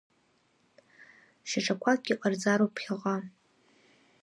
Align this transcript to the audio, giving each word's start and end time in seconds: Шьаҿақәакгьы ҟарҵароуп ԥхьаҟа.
Шьаҿақәакгьы 1.49 2.15
ҟарҵароуп 2.21 2.71
ԥхьаҟа. 2.75 3.15